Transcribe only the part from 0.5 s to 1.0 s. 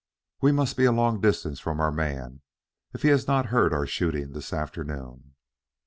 must be a